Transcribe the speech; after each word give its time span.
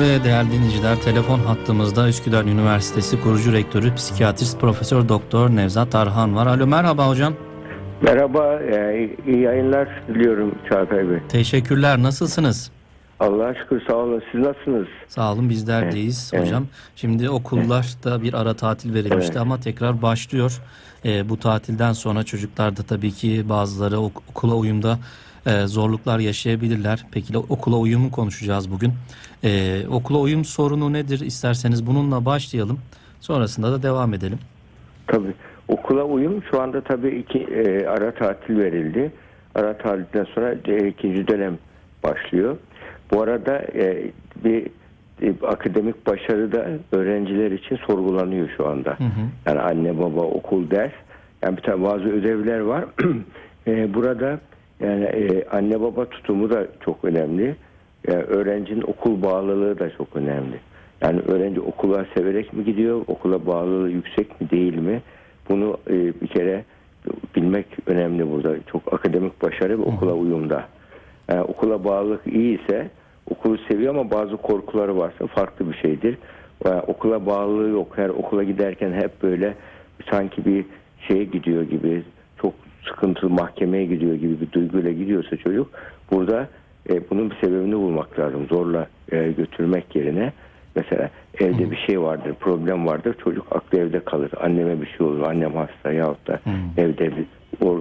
Ve 0.00 0.24
değerli 0.24 0.52
dinleyiciler 0.52 0.96
telefon 1.02 1.38
hattımızda 1.38 2.08
Üsküdar 2.08 2.44
Üniversitesi 2.44 3.20
kurucu 3.22 3.52
rektörü 3.52 3.94
psikiyatrist 3.94 4.60
Profesör 4.60 5.08
Doktor 5.08 5.50
Nevzat 5.50 5.94
Arhan 5.94 6.36
var. 6.36 6.46
Alo 6.46 6.66
merhaba 6.66 7.08
hocam. 7.08 7.34
Merhaba, 8.02 8.54
e, 8.62 9.08
iyi 9.26 9.40
yayınlar 9.40 10.02
diliyorum 10.08 10.54
Çağatay 10.68 11.10
Bey. 11.10 11.18
Teşekkürler. 11.28 12.02
Nasılsınız? 12.02 12.70
Allah'a 13.20 13.54
şükür 13.54 13.82
sağ 13.88 13.94
olun. 13.94 14.22
Siz 14.32 14.40
nasılsınız? 14.40 14.86
Sağ 15.08 15.32
olun 15.32 15.48
bizler 15.50 15.92
deyiz 15.92 16.30
evet. 16.34 16.46
hocam. 16.46 16.66
Şimdi 16.96 17.30
okullarda 17.30 18.22
bir 18.22 18.34
ara 18.34 18.54
tatil 18.54 18.94
verilmişti 18.94 19.32
Evet. 19.32 19.36
ama 19.40 19.60
tekrar 19.60 20.02
başlıyor. 20.02 20.60
Ee, 21.04 21.28
bu 21.28 21.38
tatilden 21.38 21.92
sonra 21.92 22.22
çocuklar 22.22 22.76
da 22.76 22.82
tabii 22.82 23.12
ki 23.12 23.48
bazıları 23.48 23.98
ok- 23.98 24.22
okula 24.30 24.54
uyumda 24.54 24.98
e, 25.48 25.66
zorluklar 25.66 26.18
yaşayabilirler. 26.18 27.06
Peki 27.12 27.38
okula 27.38 27.76
uyumu 27.76 28.10
konuşacağız 28.10 28.70
bugün. 28.70 28.92
Ee, 29.44 29.88
okula 29.90 30.18
uyum 30.18 30.44
sorunu 30.44 30.92
nedir? 30.92 31.20
İsterseniz 31.20 31.86
bununla 31.86 32.24
başlayalım. 32.24 32.78
Sonrasında 33.20 33.72
da 33.72 33.82
devam 33.82 34.14
edelim. 34.14 34.38
Tabii. 35.06 35.34
Okula 35.68 36.04
uyum 36.04 36.42
şu 36.50 36.60
anda 36.60 36.80
tabii 36.80 37.08
iki 37.08 37.38
e, 37.38 37.86
ara 37.86 38.14
tatil 38.14 38.58
verildi. 38.58 39.12
Ara 39.54 39.78
tatilden 39.78 40.24
sonra 40.34 40.54
e, 40.64 40.88
ikinci 40.88 41.28
dönem 41.28 41.58
başlıyor. 42.02 42.56
Bu 43.12 43.22
arada 43.22 43.58
e, 43.58 44.10
bir 44.44 44.66
e, 45.22 45.46
akademik 45.46 46.06
başarı 46.06 46.52
da 46.52 46.68
öğrenciler 46.92 47.50
için 47.50 47.76
sorgulanıyor 47.86 48.48
şu 48.56 48.66
anda. 48.68 48.90
Hı 48.90 49.04
hı. 49.04 49.24
Yani 49.46 49.60
anne 49.60 49.98
baba 49.98 50.20
okul 50.20 50.70
ders. 50.70 50.92
Yani 51.42 51.56
bir 51.56 51.62
tane 51.62 51.84
bazı 51.84 52.04
ödevler 52.04 52.60
var. 52.60 52.84
E, 53.66 53.94
burada 53.94 54.40
yani 54.80 55.04
e, 55.04 55.44
anne 55.48 55.80
baba 55.80 56.04
tutumu 56.04 56.50
da 56.50 56.66
çok 56.84 57.04
önemli. 57.04 57.56
Yani 58.08 58.22
öğrencinin 58.22 58.82
okul 58.82 59.22
bağlılığı 59.22 59.78
da 59.78 59.90
çok 59.90 60.16
önemli. 60.16 60.60
Yani 61.00 61.20
öğrenci 61.20 61.60
okula 61.60 62.06
severek 62.14 62.52
mi 62.52 62.64
gidiyor, 62.64 63.04
okula 63.06 63.46
bağlılığı 63.46 63.90
yüksek 63.90 64.40
mi 64.40 64.50
değil 64.50 64.78
mi? 64.78 65.02
Bunu 65.48 65.76
e, 65.90 66.20
bir 66.20 66.26
kere 66.26 66.64
bilmek 67.36 67.66
önemli 67.86 68.30
burada. 68.30 68.56
Çok 68.72 68.92
akademik 68.92 69.42
başarı 69.42 69.78
ve 69.78 69.82
okula 69.82 70.12
uyumda. 70.12 70.64
Yani 71.28 71.42
okula 71.42 71.84
bağlılık 71.84 72.26
iyi 72.26 72.60
ise 72.62 72.90
okulu 73.30 73.58
seviyor 73.68 73.94
ama 73.94 74.10
bazı 74.10 74.36
korkuları 74.36 74.98
varsa 74.98 75.26
farklı 75.26 75.70
bir 75.70 75.76
şeydir. 75.76 76.18
Yani 76.64 76.80
okula 76.80 77.26
bağlılığı 77.26 77.68
yok. 77.68 77.92
Her 77.96 78.08
okula 78.08 78.42
giderken 78.42 78.92
hep 78.92 79.22
böyle 79.22 79.54
sanki 80.10 80.44
bir 80.44 80.64
şeye 81.08 81.24
gidiyor 81.24 81.62
gibi 81.62 82.02
çok 82.88 82.96
sıkıntılı 82.96 83.30
mahkemeye 83.30 83.84
gidiyor 83.84 84.14
gibi 84.14 84.40
bir 84.40 84.52
duyguyla 84.52 84.92
gidiyorsa 84.92 85.36
çocuk 85.36 85.70
burada 86.10 86.48
e, 86.90 87.10
bunun 87.10 87.30
bir 87.30 87.36
sebebini 87.36 87.76
bulmak 87.76 88.18
lazım. 88.18 88.46
Zorla 88.48 88.86
e, 89.12 89.32
götürmek 89.32 89.96
yerine 89.96 90.32
mesela 90.76 91.10
evde 91.40 91.70
bir 91.70 91.76
şey 91.76 92.00
vardır, 92.00 92.34
problem 92.40 92.86
vardır. 92.86 93.16
Çocuk 93.24 93.46
aklı 93.50 93.78
evde 93.78 94.00
kalır. 94.00 94.30
Anneme 94.40 94.80
bir 94.80 94.86
şey 94.86 95.06
olur, 95.06 95.22
annem 95.22 95.52
hasta 95.54 95.92
yahut 95.92 96.26
da 96.26 96.40
evde 96.76 97.16
bir 97.16 97.24
or, 97.66 97.80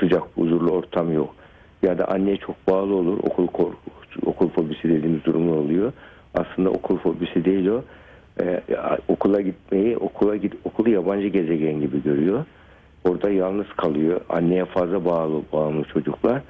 sıcak, 0.00 0.22
huzurlu 0.34 0.70
ortam 0.70 1.12
yok. 1.12 1.34
Ya 1.82 1.98
da 1.98 2.08
anneye 2.08 2.36
çok 2.36 2.68
bağlı 2.68 2.94
olur. 2.94 3.18
Okul 3.18 3.46
korku, 3.46 3.76
okul 4.26 4.48
fobisi 4.48 4.88
dediğimiz 4.88 5.24
durumlar 5.24 5.56
oluyor. 5.56 5.92
Aslında 6.34 6.70
okul 6.70 6.98
fobisi 6.98 7.44
değil 7.44 7.66
o. 7.66 7.82
Ee, 8.40 8.60
okula 9.08 9.40
gitmeyi, 9.40 9.96
okula 9.96 10.36
git, 10.36 10.54
okulu 10.64 10.90
yabancı 10.90 11.28
gezegen 11.28 11.80
gibi 11.80 12.02
görüyor. 12.02 12.44
Orada 13.06 13.30
yalnız 13.30 13.66
kalıyor. 13.76 14.20
Anneye 14.28 14.64
fazla 14.64 15.04
bağlı 15.04 15.42
bağımlı 15.52 15.84
çocuklar. 15.84 16.42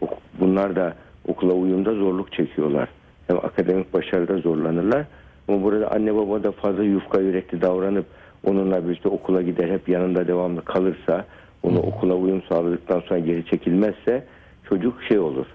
Ok- 0.00 0.18
bunlar 0.40 0.76
da 0.76 0.94
okula 1.28 1.52
uyumda 1.52 1.94
zorluk 1.94 2.32
çekiyorlar. 2.32 2.88
Hem 3.26 3.36
akademik 3.36 3.92
başarıda 3.94 4.38
zorlanırlar. 4.38 5.04
Ama 5.48 5.62
burada 5.62 5.90
anne 5.90 6.14
baba 6.14 6.42
da 6.42 6.52
fazla 6.52 6.84
yufka 6.84 7.20
yürekli 7.20 7.62
davranıp 7.62 8.06
onunla 8.46 8.84
birlikte 8.84 9.08
okula 9.08 9.42
gider 9.42 9.68
hep 9.68 9.88
yanında 9.88 10.26
devamlı 10.28 10.64
kalırsa 10.64 11.24
onu 11.62 11.78
okula 11.78 12.14
uyum 12.14 12.42
sağladıktan 12.48 13.00
sonra 13.00 13.18
geri 13.18 13.46
çekilmezse 13.46 14.24
çocuk 14.68 15.02
şey 15.02 15.18
olur. 15.18 15.46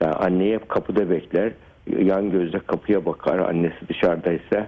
Yani 0.00 0.12
anneyi 0.12 0.54
hep 0.54 0.68
kapıda 0.68 1.10
bekler. 1.10 1.52
Yan 1.98 2.30
gözle 2.30 2.58
kapıya 2.58 3.06
bakar. 3.06 3.38
Annesi 3.38 3.88
dışarıdaysa 3.88 4.66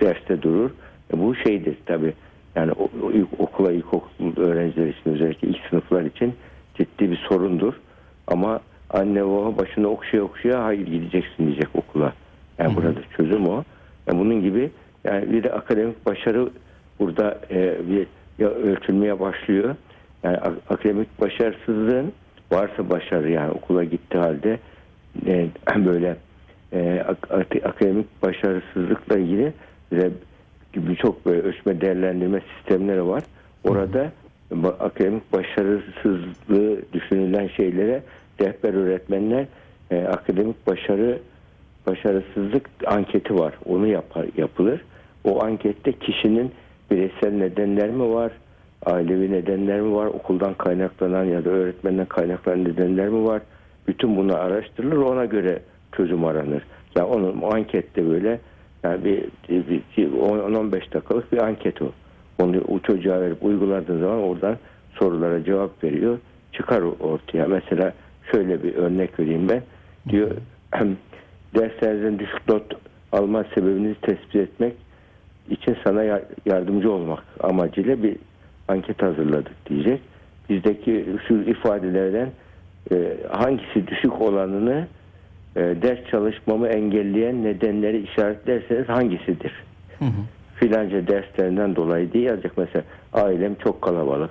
derste 0.00 0.42
durur. 0.42 0.70
E 1.14 1.20
bu 1.20 1.34
şeydir 1.34 1.76
tabi. 1.86 2.12
Yani 2.56 2.72
o, 2.72 2.88
o 3.06 3.10
ilk, 3.12 3.40
okula 3.40 3.72
ilkokul 3.72 4.36
öğrenciler 4.36 4.86
için 4.86 5.10
özellikle 5.10 5.48
ilk 5.48 5.60
sınıflar 5.70 6.02
için 6.02 6.34
ciddi 6.74 7.10
bir 7.10 7.16
sorundur. 7.16 7.74
Ama 8.26 8.60
anne 8.90 9.24
baba 9.26 9.58
başını 9.58 9.88
okşaya 9.88 10.22
okşaya 10.22 10.64
hayır 10.64 10.86
gideceksin 10.86 11.46
diyecek 11.46 11.68
okula. 11.74 12.12
Yani 12.58 12.76
burada 12.76 13.00
çözüm 13.16 13.48
o. 13.48 13.64
Yani 14.06 14.18
bunun 14.20 14.42
gibi 14.42 14.70
yani 15.04 15.32
bir 15.32 15.42
de 15.42 15.52
akademik 15.52 16.06
başarı 16.06 16.48
burada 16.98 17.40
e, 17.50 17.88
bir 17.88 18.06
ya 18.38 18.48
ölçülmeye 18.48 19.20
başlıyor. 19.20 19.76
Yani 20.22 20.36
akademik 20.70 21.20
başarısızlığın 21.20 22.12
varsa 22.52 22.90
başarı 22.90 23.30
yani 23.30 23.50
okula 23.50 23.84
gitti 23.84 24.18
halde 24.18 24.58
e, 25.26 25.48
böyle 25.86 26.16
e, 26.72 27.04
ak- 27.08 27.30
ak- 27.30 27.64
akademik 27.64 28.22
başarısızlıkla 28.22 29.18
ilgili 29.18 29.52
birçok 30.74 31.26
böyle 31.26 31.42
ölçme 31.42 31.80
değerlendirme 31.80 32.40
sistemleri 32.56 33.06
var. 33.06 33.22
Orada 33.64 34.12
akademik 34.80 35.32
başarısızlığı 35.32 36.82
düşünülen 36.92 37.48
şeylere 37.48 38.02
rehber 38.40 38.74
öğretmenler 38.74 39.46
e, 39.90 40.04
akademik 40.04 40.66
başarı 40.66 41.18
başarısızlık 41.86 42.70
anketi 42.86 43.38
var. 43.38 43.54
Onu 43.64 43.86
yapar, 43.86 44.26
yapılır. 44.36 44.80
O 45.24 45.44
ankette 45.44 45.92
kişinin 45.92 46.52
bireysel 46.90 47.32
nedenler 47.32 47.90
mi 47.90 48.14
var? 48.14 48.32
Ailevi 48.86 49.32
nedenler 49.32 49.80
mi 49.80 49.94
var? 49.94 50.06
Okuldan 50.06 50.54
kaynaklanan 50.54 51.24
ya 51.24 51.44
da 51.44 51.50
öğretmenden 51.50 52.06
kaynaklanan 52.06 52.64
nedenler 52.64 53.08
mi 53.08 53.24
var? 53.24 53.42
Bütün 53.88 54.16
bunu 54.16 54.36
araştırılır. 54.36 54.96
Ona 54.96 55.24
göre 55.24 55.58
çözüm 55.96 56.24
aranır. 56.24 56.62
Yani 56.96 57.06
onun 57.06 57.40
o 57.40 57.54
ankette 57.54 58.10
böyle 58.10 58.40
yani 58.84 59.04
bir, 59.04 59.24
bir, 59.48 59.82
bir 59.96 60.12
10-15 60.12 60.72
dakikalık 60.72 61.32
bir 61.32 61.42
anket 61.42 61.82
o. 61.82 61.92
Onu 62.38 62.60
o 62.68 62.78
çocuğa 62.78 63.20
verip 63.20 63.44
uyguladığın 63.44 64.00
zaman 64.00 64.22
oradan 64.22 64.56
sorulara 64.98 65.44
cevap 65.44 65.84
veriyor. 65.84 66.18
Çıkar 66.52 66.82
ortaya. 67.00 67.46
Mesela 67.46 67.92
şöyle 68.32 68.62
bir 68.62 68.74
örnek 68.74 69.20
vereyim 69.20 69.48
ben. 69.48 69.62
Diyor 70.08 70.30
derslerinizden 71.54 72.18
düşük 72.18 72.48
not 72.48 72.62
alma 73.12 73.44
sebebinizi 73.54 74.00
tespit 74.00 74.36
etmek 74.36 74.74
için 75.50 75.76
sana 75.84 76.02
ya- 76.02 76.22
yardımcı 76.46 76.92
olmak 76.92 77.22
amacıyla 77.40 78.02
bir 78.02 78.16
anket 78.68 79.02
hazırladık 79.02 79.66
diyecek. 79.68 80.00
Bizdeki 80.48 81.06
şu 81.28 81.34
ifadelerden 81.34 82.30
e, 82.92 83.16
hangisi 83.30 83.86
düşük 83.86 84.20
olanını 84.20 84.86
e, 85.56 85.60
ders 85.60 85.98
çalışmamı 86.10 86.68
engelleyen 86.68 87.44
nedenleri 87.44 88.02
işaretlerseniz 88.02 88.88
hangisidir? 88.88 89.64
Hı 89.98 90.04
hı. 90.04 90.22
Filanca 90.54 91.08
derslerinden 91.08 91.76
dolayı 91.76 92.12
diye 92.12 92.24
yazacak. 92.24 92.52
Mesela 92.58 92.84
ailem 93.12 93.54
çok 93.54 93.82
kalabalık. 93.82 94.30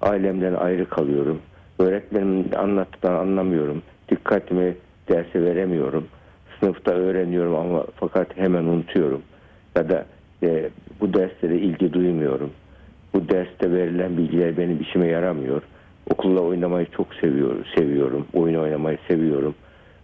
Ailemden 0.00 0.54
ayrı 0.54 0.88
kalıyorum. 0.88 1.40
Öğretmenim 1.78 2.44
anlattıklarını 2.56 3.18
anlamıyorum. 3.18 3.82
Dikkatimi 4.10 4.74
derse 5.08 5.42
veremiyorum. 5.44 6.06
Sınıfta 6.60 6.92
öğreniyorum 6.92 7.54
ama 7.54 7.84
fakat 7.96 8.36
hemen 8.36 8.64
unutuyorum. 8.64 9.22
Ya 9.76 9.88
da 9.88 10.06
e, 10.42 10.70
bu 11.00 11.14
derslere 11.14 11.56
ilgi 11.56 11.92
duymuyorum. 11.92 12.50
Bu 13.14 13.28
derste 13.28 13.72
verilen 13.72 14.16
bilgiler 14.16 14.56
benim 14.56 14.80
işime 14.80 15.06
yaramıyor. 15.06 15.62
Okulla 16.10 16.40
oynamayı 16.40 16.86
çok 16.86 17.14
seviyorum, 17.14 17.64
seviyorum. 17.78 18.26
Oyun 18.32 18.54
oynamayı 18.54 18.98
seviyorum. 19.08 19.54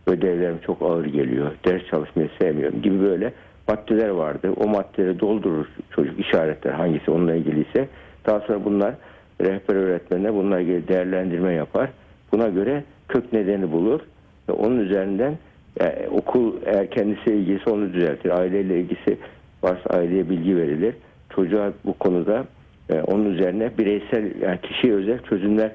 Ödevlerim 0.06 0.58
çok 0.67 0.82
ağır 0.82 1.05
geliyor. 1.05 1.50
Ders 1.64 1.87
çalışmayı 1.91 2.29
sevmiyorum 2.41 2.82
gibi 2.82 3.03
böyle 3.03 3.32
maddeler 3.69 4.08
vardı. 4.08 4.53
O 4.56 4.69
maddeleri 4.69 5.20
doldurur 5.20 5.67
çocuk 5.91 6.20
işaretler 6.20 6.73
hangisi 6.73 7.11
onunla 7.11 7.35
ilgiliyse. 7.35 7.88
Daha 8.26 8.41
sonra 8.41 8.64
bunlar 8.64 8.94
rehber 9.41 9.75
öğretmenler 9.75 10.35
bununla 10.35 10.61
ilgili 10.61 10.88
değerlendirme 10.88 11.53
yapar. 11.53 11.91
Buna 12.32 12.49
göre 12.49 12.85
kök 13.08 13.32
nedeni 13.32 13.73
bulur 13.73 14.00
ve 14.49 14.53
onun 14.53 14.79
üzerinden 14.79 15.38
e, 15.81 16.08
okul 16.11 16.55
eğer 16.67 16.91
kendisi 16.91 17.31
ilgisi 17.31 17.70
onu 17.70 17.93
düzeltir. 17.93 18.31
Aileyle 18.31 18.81
ilgisi 18.81 19.19
varsa 19.62 19.91
aileye 19.91 20.31
bilgi 20.31 20.56
verilir. 20.56 20.94
Çocuğa 21.35 21.73
bu 21.85 21.93
konuda 21.93 22.44
e, 22.91 23.00
onun 23.00 23.25
üzerine 23.25 23.70
bireysel 23.79 24.41
yani 24.43 24.61
kişiye 24.61 24.94
özel 24.94 25.19
çözümler 25.19 25.70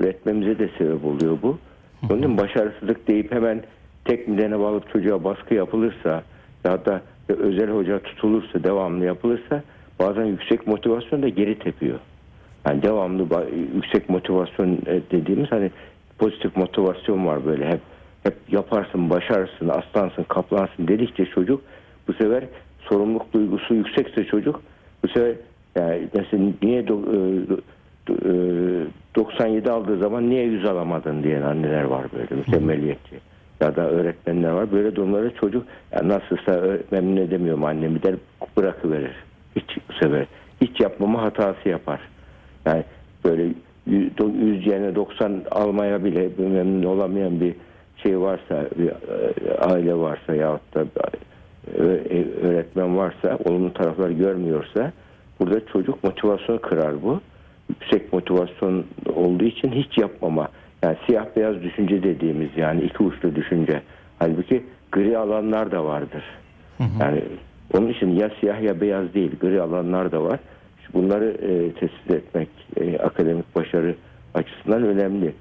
üretmemize 0.00 0.58
de 0.58 0.68
sebep 0.78 1.04
oluyor 1.04 1.38
bu. 1.42 1.58
Onun 2.10 2.18
için 2.18 2.38
başarısızlık 2.38 3.08
deyip 3.08 3.32
hemen 3.32 3.62
tek 4.04 4.28
nedene 4.28 4.58
bağlı 4.60 4.80
çocuğa 4.92 5.24
baskı 5.24 5.54
yapılırsa 5.54 6.22
ya 6.64 6.84
da 6.84 7.02
özel 7.28 7.70
hoca 7.70 7.98
tutulursa 7.98 8.64
devamlı 8.64 9.04
yapılırsa 9.04 9.62
bazen 9.98 10.24
yüksek 10.24 10.66
motivasyon 10.66 11.22
da 11.22 11.28
geri 11.28 11.58
tepiyor. 11.58 11.98
Yani 12.68 12.82
devamlı 12.82 13.26
yüksek 13.74 14.08
motivasyon 14.08 14.78
e, 14.86 15.00
dediğimiz 15.10 15.52
hani 15.52 15.70
pozitif 16.18 16.56
motivasyon 16.56 17.26
var 17.26 17.46
böyle 17.46 17.66
hep 17.68 17.80
hep 18.22 18.34
yaparsın, 18.48 19.10
başarırsın, 19.10 19.68
aslansın, 19.68 20.22
kaplansın 20.22 20.88
dedikçe 20.88 21.24
çocuk 21.26 21.62
bu 22.08 22.12
sefer 22.12 22.44
sorumluluk 22.80 23.32
duygusu 23.32 23.74
yüksekse 23.74 24.24
çocuk 24.24 24.62
bu 25.04 25.08
sefer 25.08 25.34
yani 25.78 26.08
mesela 26.14 26.42
niye 26.62 26.82
do- 26.82 27.08
e, 27.16 27.46
do- 28.08 28.28
e, 28.28 28.86
97 29.14 29.70
aldığı 29.70 29.98
zaman 29.98 30.30
niye 30.30 30.44
100 30.44 30.64
alamadın 30.64 31.22
diyen 31.22 31.42
anneler 31.42 31.84
var 31.84 32.06
böyle 32.12 32.34
mükemmeliyetçi 32.34 33.20
ya 33.60 33.76
da 33.76 33.90
öğretmenler 33.90 34.50
var. 34.50 34.72
Böyle 34.72 34.96
durumlarda 34.96 35.34
çocuk 35.34 35.66
ya 35.92 36.08
nasılsa 36.08 36.78
memnun 36.90 37.16
edemiyorum 37.16 37.64
annemi 37.64 38.02
der 38.02 38.14
bırakıverir. 38.56 39.14
Hiç 39.56 39.78
bu 40.02 40.26
hiç 40.60 40.80
yapmama 40.80 41.22
hatası 41.22 41.68
yapar. 41.68 42.00
Yani 42.66 42.84
böyle 43.24 43.48
100 43.86 44.66
yerine 44.66 44.94
90 44.94 45.42
almaya 45.50 46.04
bile 46.04 46.28
memnun 46.38 46.82
olamayan 46.82 47.40
bir 47.40 47.54
şey 48.02 48.20
varsa, 48.20 48.64
bir 48.78 48.88
e, 48.88 49.54
aile 49.58 49.94
varsa 49.94 50.34
yahut 50.34 50.74
da 50.74 50.84
e, 51.78 51.82
öğretmen 52.42 52.96
varsa, 52.96 53.38
olumlu 53.44 53.72
taraflar 53.72 54.10
görmüyorsa 54.10 54.92
burada 55.40 55.66
çocuk 55.66 56.04
motivasyon 56.04 56.58
kırar 56.58 57.02
bu. 57.02 57.20
Yüksek 57.80 58.12
motivasyon 58.12 58.84
olduğu 59.14 59.44
için 59.44 59.72
hiç 59.72 59.98
yapmama. 59.98 60.48
Yani 60.82 60.96
siyah 61.06 61.26
beyaz 61.36 61.62
düşünce 61.62 62.02
dediğimiz 62.02 62.48
yani 62.56 62.82
iki 62.82 63.02
uçlu 63.02 63.34
düşünce. 63.34 63.82
Halbuki 64.18 64.62
gri 64.92 65.18
alanlar 65.18 65.70
da 65.70 65.84
vardır. 65.84 66.24
Yani 67.00 67.22
onun 67.74 67.88
için 67.88 68.10
ya 68.10 68.30
siyah 68.40 68.62
ya 68.62 68.80
beyaz 68.80 69.14
değil 69.14 69.30
gri 69.40 69.62
alanlar 69.62 70.12
da 70.12 70.24
var. 70.24 70.40
Bunları 70.94 71.24
e, 71.24 71.72
tespit 71.72 72.10
etmek 72.10 72.48
e, 72.76 72.98
akademik 72.98 73.54
başarı 73.54 73.94
açısından 74.34 74.82
önemli. 74.82 75.34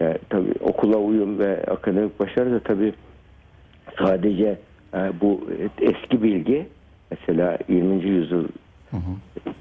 Yani 0.00 0.18
tabii 0.30 0.52
okula 0.60 0.96
uyum 0.96 1.38
ve 1.38 1.64
akademik 1.64 2.20
başarı 2.20 2.52
da 2.52 2.60
tabii 2.60 2.92
sadece 3.98 4.58
e, 4.94 4.98
bu 5.20 5.48
eski 5.80 6.22
bilgi 6.22 6.66
mesela 7.10 7.58
20. 7.68 8.04
yüzyıl 8.04 8.44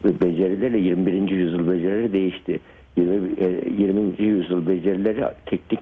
becerilerle 0.03 0.77
21. 0.77 1.29
yüzyıl 1.29 1.71
becerileri 1.71 2.13
değişti. 2.13 2.59
20, 2.97 3.29
e, 3.39 3.69
20. 3.77 4.23
yüzyıl 4.23 4.67
becerileri 4.67 5.25
teknik 5.45 5.79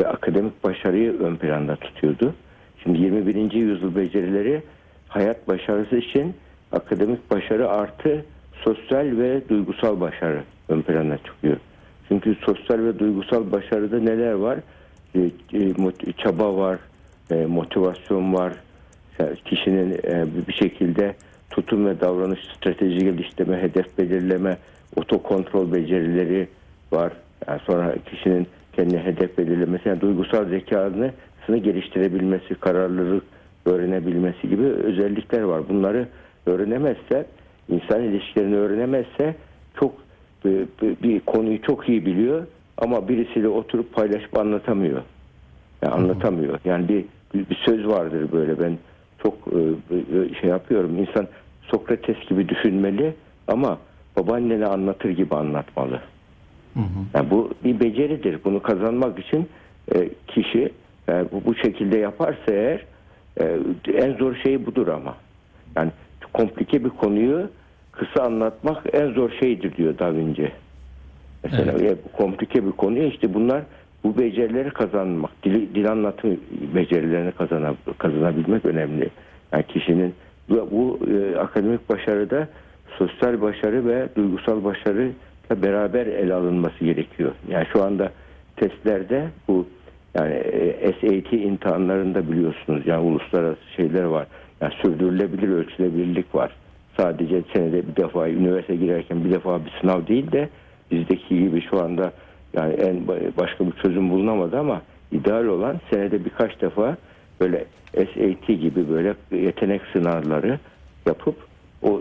ve 0.00 0.08
akademik 0.08 0.64
başarıyı 0.64 1.18
ön 1.18 1.36
planda 1.36 1.76
tutuyordu. 1.76 2.34
Şimdi 2.82 2.98
21. 2.98 3.52
yüzyıl 3.52 3.96
becerileri 3.96 4.62
hayat 5.08 5.48
başarısı 5.48 5.96
için 5.96 6.34
akademik 6.72 7.30
başarı 7.30 7.68
artı 7.70 8.24
sosyal 8.64 9.18
ve 9.18 9.48
duygusal 9.48 10.00
başarı 10.00 10.42
ön 10.68 10.82
plana 10.82 11.18
çıkıyor. 11.18 11.56
Çünkü 12.08 12.36
sosyal 12.46 12.78
ve 12.78 12.98
duygusal 12.98 13.52
başarıda 13.52 14.00
neler 14.00 14.32
var? 14.32 14.58
E, 15.14 15.20
e, 15.54 16.12
çaba 16.18 16.56
var, 16.56 16.78
e, 17.30 17.46
motivasyon 17.46 18.34
var. 18.34 18.52
Kişinin 19.44 19.90
bir 20.48 20.52
şekilde 20.52 21.14
tutum 21.50 21.86
ve 21.86 22.00
davranış 22.00 22.40
strateji 22.56 22.98
geliştirme, 22.98 23.62
hedef 23.62 23.98
belirleme, 23.98 24.56
otokontrol 24.96 25.72
becerileri 25.72 26.48
var. 26.92 27.12
Yani 27.48 27.60
sonra 27.66 27.94
kişinin 28.10 28.46
kendi 28.72 28.98
hedef 28.98 29.38
belirlemesi, 29.38 29.88
yani 29.88 30.00
duygusal 30.00 30.48
zekanı 30.48 31.12
geliştirebilmesi, 31.48 32.54
kararlılık 32.54 33.24
öğrenebilmesi 33.66 34.48
gibi 34.48 34.64
özellikler 34.64 35.42
var. 35.42 35.68
Bunları 35.68 36.08
öğrenemezse, 36.46 37.26
insan 37.68 38.02
ilişkilerini 38.02 38.56
öğrenemezse 38.56 39.34
çok 39.80 39.94
bir, 40.44 40.66
bir 41.02 41.20
konuyu 41.20 41.62
çok 41.62 41.88
iyi 41.88 42.06
biliyor 42.06 42.46
ama 42.78 43.08
birisiyle 43.08 43.48
oturup 43.48 43.92
paylaşıp 43.92 44.38
anlatamıyor. 44.38 45.02
Yani 45.82 45.94
anlatamıyor. 45.94 46.58
Yani 46.64 46.88
bir, 46.88 47.04
bir 47.34 47.62
söz 47.66 47.86
vardır 47.86 48.32
böyle 48.32 48.60
ben 48.60 48.78
çok 49.22 49.34
şey 50.40 50.50
yapıyorum. 50.50 50.98
İnsan 50.98 51.26
Sokrates 51.62 52.28
gibi 52.28 52.48
düşünmeli 52.48 53.14
ama 53.48 53.78
babaannene 54.16 54.66
anlatır 54.66 55.10
gibi 55.10 55.34
anlatmalı. 55.34 56.00
Hı 56.74 56.80
hı. 56.80 56.84
Yani 57.14 57.30
bu 57.30 57.50
bir 57.64 57.80
beceridir. 57.80 58.38
Bunu 58.44 58.62
kazanmak 58.62 59.18
için 59.18 59.48
kişi 60.28 60.72
bu, 61.08 61.44
bu 61.46 61.54
şekilde 61.54 61.98
yaparsa 61.98 62.52
eğer 62.52 62.84
en 63.94 64.14
zor 64.14 64.34
şey 64.34 64.66
budur 64.66 64.88
ama. 64.88 65.16
Yani 65.76 65.90
komplike 66.32 66.84
bir 66.84 66.90
konuyu 66.90 67.50
kısa 67.92 68.22
anlatmak 68.22 68.82
en 68.92 69.12
zor 69.12 69.30
şeydir 69.40 69.76
diyor 69.76 69.98
Da 69.98 70.14
Vinci. 70.14 70.52
Mesela 71.44 71.72
evet. 71.80 71.98
komplike 72.12 72.66
bir 72.66 72.72
konuyu 72.72 73.08
işte 73.08 73.34
bunlar 73.34 73.62
bu 74.06 74.18
becerileri 74.18 74.70
kazanmak, 74.70 75.30
dil, 75.44 75.74
dil 75.74 75.90
anlatım 75.90 76.40
becerilerini 76.74 77.32
kazanabilmek 77.98 78.64
önemli. 78.64 79.10
Yani 79.52 79.64
kişinin 79.68 80.14
bu, 80.48 80.68
bu 80.70 80.98
e, 81.10 81.36
akademik 81.36 81.88
başarıda 81.88 82.48
sosyal 82.98 83.40
başarı 83.40 83.86
ve 83.86 84.08
duygusal 84.16 84.64
başarı 84.64 85.10
beraber 85.50 86.06
ele 86.06 86.34
alınması 86.34 86.84
gerekiyor. 86.84 87.32
Yani 87.48 87.66
şu 87.72 87.82
anda 87.82 88.12
testlerde 88.56 89.28
bu 89.48 89.66
yani 90.14 90.34
e, 90.34 90.92
SAT 90.92 91.32
imtihanlarında 91.32 92.30
biliyorsunuz 92.32 92.86
yani 92.86 93.02
uluslararası 93.02 93.60
şeyler 93.76 94.04
var. 94.04 94.26
Yani 94.60 94.72
sürdürülebilir 94.82 95.48
ölçülebilirlik 95.48 96.34
var. 96.34 96.52
Sadece 96.96 97.42
senede 97.52 97.88
bir 97.88 97.96
defa 97.96 98.28
üniversite 98.28 98.76
girerken 98.76 99.24
bir 99.24 99.32
defa 99.32 99.64
bir 99.64 99.72
sınav 99.80 100.06
değil 100.06 100.32
de 100.32 100.48
bizdeki 100.90 101.38
gibi 101.38 101.60
şu 101.70 101.82
anda 101.82 102.12
yani 102.56 102.72
en 102.72 103.08
başka 103.38 103.66
bir 103.66 103.72
çözüm 103.72 104.10
bulunamadı 104.10 104.58
ama 104.58 104.82
ideal 105.12 105.44
olan 105.44 105.80
senede 105.90 106.24
birkaç 106.24 106.60
defa 106.60 106.96
böyle 107.40 107.64
SAT 107.94 108.46
gibi 108.46 108.88
böyle 108.88 109.14
yetenek 109.30 109.80
sınavları 109.92 110.58
yapıp 111.06 111.34
o 111.82 112.00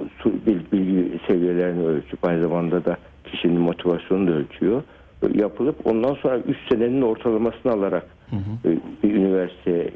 bilgi 0.72 1.20
seviyelerini 1.28 1.86
ölçüp 1.86 2.26
aynı 2.26 2.42
zamanda 2.42 2.86
da 2.86 2.98
kişinin 3.24 3.62
motivasyonunu 3.62 4.28
da 4.28 4.32
ölçüyor. 4.32 4.84
Yapılıp 5.34 5.88
ondan 5.88 6.14
sonra 6.14 6.38
3 6.38 6.58
senenin 6.70 7.02
ortalamasını 7.02 7.72
alarak 7.72 8.06
hı 8.30 8.36
hı. 8.36 8.76
bir 9.04 9.16
üniversite 9.16 9.90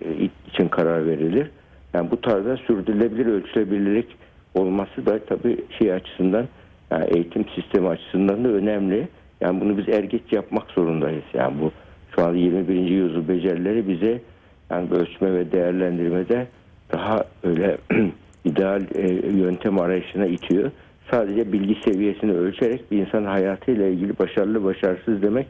için 0.53 0.67
karar 0.67 1.05
verilir. 1.05 1.51
Yani 1.93 2.11
bu 2.11 2.21
tarzda 2.21 2.57
sürdürülebilir 2.57 3.25
ölçülebilirlik 3.25 4.07
olması 4.55 5.05
da 5.05 5.19
tabii 5.19 5.57
şey 5.79 5.93
açısından 5.93 6.47
yani 6.91 7.05
eğitim 7.05 7.45
sistemi 7.55 7.87
açısından 7.87 8.43
da 8.43 8.47
önemli. 8.49 9.07
Yani 9.41 9.61
bunu 9.61 9.77
biz 9.77 9.89
ergeç 9.89 10.21
yapmak 10.31 10.71
zorundayız. 10.71 11.23
Yani 11.33 11.61
bu 11.61 11.71
şu 12.15 12.25
an 12.25 12.35
21. 12.35 12.75
yüzyıl 12.75 13.27
becerileri 13.27 13.87
bize 13.87 14.21
yani 14.69 14.91
ölçme 14.91 15.33
ve 15.33 15.51
değerlendirmede 15.51 16.47
daha 16.91 17.23
öyle 17.43 17.77
ideal 18.45 18.81
e, 18.95 19.07
yöntem 19.37 19.79
arayışına 19.79 20.25
itiyor. 20.25 20.71
Sadece 21.11 21.53
bilgi 21.53 21.77
seviyesini 21.85 22.33
ölçerek 22.33 22.91
bir 22.91 22.97
insan 22.97 23.23
hayatıyla 23.23 23.87
ilgili 23.87 24.19
başarılı 24.19 24.63
başarısız 24.63 25.21
demek 25.21 25.47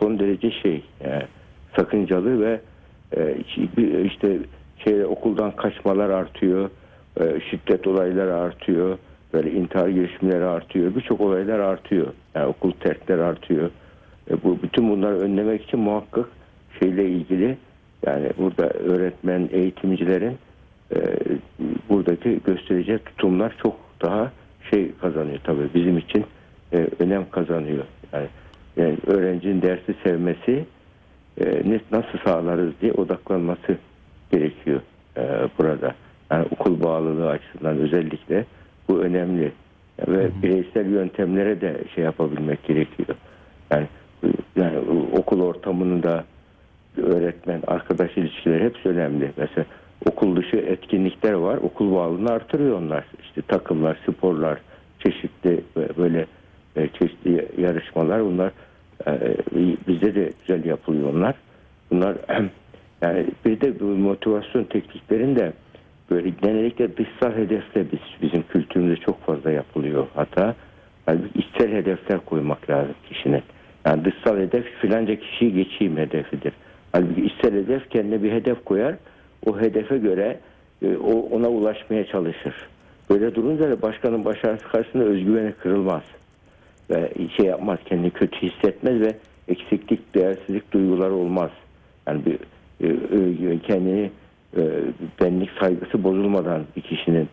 son 0.00 0.18
derece 0.18 0.50
şey 0.50 0.82
yani 1.04 1.22
sakıncalı 1.76 2.40
ve 2.40 2.60
e, 3.16 3.36
işte 4.04 4.38
şey 4.84 5.04
okuldan 5.04 5.56
kaçmalar 5.56 6.10
artıyor, 6.10 6.70
e, 7.20 7.40
şiddet 7.50 7.86
olayları 7.86 8.34
artıyor, 8.34 8.98
böyle 9.32 9.50
intihar 9.50 9.88
girişimleri 9.88 10.44
artıyor, 10.44 10.94
birçok 10.94 11.20
olaylar 11.20 11.58
artıyor. 11.58 12.06
Yani 12.34 12.46
okul 12.46 12.72
terkler 12.72 13.18
artıyor. 13.18 13.70
E, 14.30 14.42
bu 14.42 14.58
bütün 14.62 14.90
bunları 14.90 15.18
önlemek 15.18 15.64
için 15.64 15.80
muhakkak 15.80 16.26
şeyle 16.80 17.08
ilgili 17.08 17.56
yani 18.06 18.30
burada 18.38 18.68
öğretmen, 18.68 19.48
eğitimcilerin 19.52 20.38
e, 20.94 20.98
buradaki 21.88 22.40
göstereceği 22.46 22.98
tutumlar 22.98 23.56
çok 23.62 23.76
daha 24.02 24.32
şey 24.70 24.92
kazanıyor 25.00 25.38
tabii 25.44 25.68
bizim 25.74 25.98
için 25.98 26.24
e, 26.72 26.88
önem 26.98 27.30
kazanıyor. 27.30 27.84
Yani, 28.12 28.28
yani 28.76 28.96
öğrencinin 29.06 29.62
dersi 29.62 29.94
sevmesi 30.04 30.64
e, 31.40 31.78
nasıl 31.92 32.18
sağlarız 32.24 32.72
diye 32.80 32.92
odaklanması 32.92 33.78
gerekiyor 34.32 34.80
e, 35.16 35.22
burada. 35.58 35.94
Yani 36.30 36.46
okul 36.50 36.82
bağlılığı 36.82 37.28
açısından 37.28 37.78
özellikle 37.78 38.44
bu 38.90 39.00
önemli. 39.00 39.52
Ve 40.08 40.24
hı 40.24 40.26
hı. 40.26 40.42
bireysel 40.42 40.86
yöntemlere 40.86 41.60
de 41.60 41.76
şey 41.94 42.04
yapabilmek 42.04 42.64
gerekiyor. 42.64 43.18
Yani 43.70 43.86
yani 44.56 44.78
okul 45.12 45.40
ortamını 45.42 46.02
da 46.02 46.24
öğretmen, 46.96 47.62
arkadaş 47.66 48.16
ilişkileri 48.16 48.64
hepsi 48.64 48.88
önemli. 48.88 49.32
Mesela 49.36 49.64
okul 50.06 50.36
dışı 50.36 50.56
etkinlikler 50.56 51.32
var. 51.32 51.56
Okul 51.56 51.94
bağlılığını 51.94 52.30
artırıyor 52.30 52.78
onlar. 52.78 53.04
İşte 53.22 53.42
takımlar, 53.42 53.98
sporlar, 54.06 54.58
çeşitli 54.98 55.60
böyle 55.98 56.26
e, 56.76 56.88
çeşitli 56.88 57.46
yarışmalar 57.58 58.24
bunlar 58.24 58.52
e, 59.06 59.36
bizde 59.88 60.14
de 60.14 60.32
güzel 60.40 60.64
yapılıyor 60.64 61.14
onlar. 61.14 61.34
Bunlar 61.90 62.16
yani 63.02 63.26
bir 63.44 63.60
de 63.60 63.80
bu 63.80 63.84
motivasyon 63.84 64.64
tekniklerinde 64.64 65.52
böyle 66.10 66.28
genellikle 66.42 66.96
dışsal 66.96 67.32
hedefle 67.32 67.92
biz, 67.92 68.00
bizim 68.22 68.42
kültürümüzde 68.42 69.00
çok 69.00 69.26
fazla 69.26 69.50
yapılıyor 69.50 70.06
hata. 70.14 70.54
Yani 71.08 71.20
içsel 71.34 71.72
hedefler 71.72 72.20
koymak 72.24 72.70
lazım 72.70 72.94
kişinin. 73.08 73.42
Yani 73.86 74.04
dışsal 74.04 74.38
hedef 74.38 74.64
filanca 74.64 75.16
kişiyi 75.16 75.54
geçeyim 75.54 75.96
hedefidir. 75.96 76.52
Halbuki 76.92 77.26
ister 77.26 77.52
hedef 77.52 77.90
kendine 77.90 78.22
bir 78.22 78.32
hedef 78.32 78.64
koyar. 78.64 78.94
O 79.46 79.60
hedefe 79.60 79.98
göre 79.98 80.40
e, 80.82 80.96
o 80.96 81.12
ona 81.12 81.48
ulaşmaya 81.48 82.06
çalışır. 82.06 82.54
Böyle 83.10 83.34
durunca 83.34 83.70
da 83.70 83.82
başkanın 83.82 84.24
başarısı 84.24 84.68
karşısında 84.68 85.04
özgüveni 85.04 85.52
kırılmaz. 85.52 86.02
Ve 86.90 87.10
şey 87.36 87.46
yapmaz, 87.46 87.78
kendini 87.84 88.10
kötü 88.10 88.42
hissetmez 88.42 89.00
ve 89.00 89.16
eksiklik, 89.48 90.14
değersizlik 90.14 90.72
duyguları 90.72 91.14
olmaz. 91.14 91.50
Yani 92.06 92.22
bir 92.26 92.38
e, 92.80 93.52
e, 93.52 93.58
kendini 93.58 94.10
e, 94.56 94.62
benlik 95.20 95.50
saygısı 95.60 96.04
bozulmadan 96.04 96.62
bir 96.76 96.82
kişinin 96.82 97.28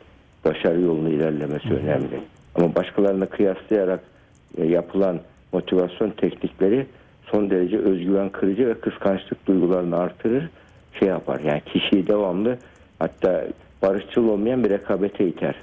başarı 0.45 0.81
yolunu 0.81 1.09
ilerlemesi 1.09 1.73
önemli. 1.73 2.19
Ama 2.55 2.75
başkalarına 2.75 3.25
kıyaslayarak 3.25 3.99
e, 4.57 4.65
yapılan 4.65 5.19
motivasyon 5.53 6.09
teknikleri 6.09 6.85
son 7.31 7.49
derece 7.49 7.77
özgüven 7.77 8.29
kırıcı 8.29 8.67
ve 8.67 8.73
kıskançlık 8.73 9.47
duygularını 9.47 9.97
artırır. 9.97 10.49
Şey 10.99 11.07
yapar 11.07 11.39
yani 11.39 11.61
kişiyi 11.61 12.07
devamlı 12.07 12.57
hatta 12.99 13.47
barışçıl 13.81 14.27
olmayan 14.27 14.63
bir 14.63 14.69
rekabete 14.69 15.27
iter. 15.27 15.55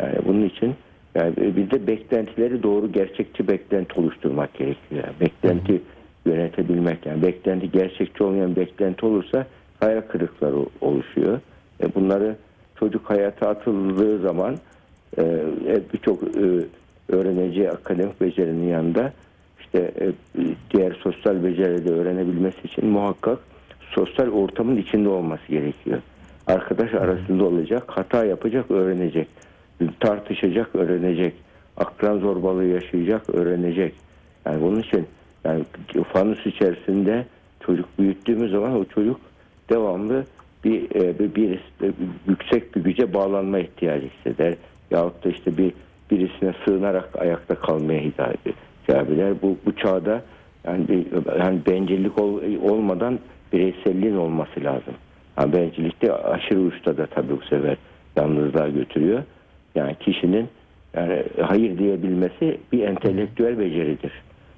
Yani 0.00 0.18
bunun 0.26 0.44
için 0.44 0.74
yani 1.14 1.36
bir 1.36 1.70
de 1.70 1.86
beklentileri 1.86 2.62
doğru 2.62 2.92
gerçekçi 2.92 3.48
beklenti 3.48 4.00
oluşturmak 4.00 4.54
gerekiyor. 4.54 5.04
Yani 5.04 5.20
beklenti 5.20 5.82
yönetebilmek 6.26 7.06
yani 7.06 7.22
beklenti 7.22 7.70
gerçekçi 7.70 8.24
olmayan 8.24 8.56
beklenti 8.56 9.06
olursa 9.06 9.46
hayal 9.80 10.00
kırıkları 10.00 10.56
oluşuyor. 10.80 11.40
E 11.80 11.94
bunları 11.94 12.36
çocuk 12.78 13.10
hayata 13.10 13.48
atıldığı 13.48 14.18
zaman 14.18 14.56
e, 15.18 15.22
e, 15.66 15.80
birçok 15.92 16.22
e, 16.22 16.64
öğreneceği 17.08 17.70
akademik 17.70 18.20
becerinin 18.20 18.68
yanında 18.68 19.12
işte 19.60 19.92
e, 20.00 20.12
diğer 20.70 20.92
sosyal 20.92 21.44
becerileri 21.44 21.84
de 21.84 21.90
öğrenebilmesi 21.90 22.58
için 22.64 22.86
muhakkak 22.86 23.38
sosyal 23.90 24.28
ortamın 24.28 24.76
içinde 24.76 25.08
olması 25.08 25.46
gerekiyor. 25.48 25.98
Arkadaş 26.46 26.94
arasında 26.94 27.44
olacak, 27.44 27.84
hata 27.86 28.24
yapacak, 28.24 28.70
öğrenecek. 28.70 29.28
Tartışacak, 30.00 30.74
öğrenecek. 30.74 31.34
Akran 31.76 32.18
zorbalığı 32.18 32.64
yaşayacak, 32.64 33.30
öğrenecek. 33.30 33.94
Yani 34.46 34.62
bunun 34.62 34.80
için 34.80 35.06
yani 35.44 35.64
fanus 36.12 36.46
içerisinde 36.46 37.26
çocuk 37.66 37.98
büyüttüğümüz 37.98 38.50
zaman 38.50 38.72
o 38.72 38.84
çocuk 38.84 39.20
devamlı 39.70 40.24
bir, 40.64 40.94
e, 40.94 41.18
bir, 41.18 41.34
bir, 41.34 41.60
bir 41.80 41.94
yüksek 42.28 42.76
bir 42.76 42.84
güce 42.84 43.14
bağlanma 43.14 43.58
ihtiyacı 43.58 44.08
hisseder. 44.08 44.54
Yahut 44.90 45.24
da 45.24 45.28
işte 45.28 45.56
bir 45.56 45.72
birisine 46.10 46.52
sığınarak 46.64 47.08
ayakta 47.18 47.54
kalmaya 47.54 48.00
hidayet 48.00 48.38
eder. 48.88 49.34
Bu, 49.42 49.56
bu 49.66 49.76
çağda 49.76 50.22
yani, 50.66 50.88
bir, 50.88 51.06
yani 51.38 51.60
bencillik 51.66 52.18
ol, 52.18 52.40
olmadan 52.62 53.18
bireyselliğin 53.52 54.16
olması 54.16 54.64
lazım. 54.64 54.94
Yani 55.38 55.52
bencillikte 55.52 56.12
aşırı 56.12 56.60
uçta 56.60 56.96
da 56.96 57.06
tabii 57.06 57.32
bu 57.32 57.44
sefer 57.50 57.76
yalnızlığa 58.16 58.68
götürüyor. 58.68 59.22
Yani 59.74 59.94
kişinin 60.00 60.48
yani 60.94 61.22
hayır 61.40 61.78
diyebilmesi 61.78 62.58
bir 62.72 62.82
entelektüel 62.82 63.58
beceridir. 63.58 64.12